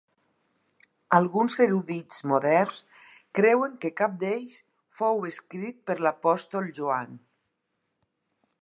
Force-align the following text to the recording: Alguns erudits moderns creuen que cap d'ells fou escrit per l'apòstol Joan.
Alguns 1.17 1.57
erudits 1.65 2.23
moderns 2.31 2.79
creuen 3.41 3.77
que 3.85 3.93
cap 4.03 4.17
d'ells 4.25 4.57
fou 5.03 5.23
escrit 5.35 5.79
per 5.91 5.99
l'apòstol 6.07 6.75
Joan. 6.81 7.15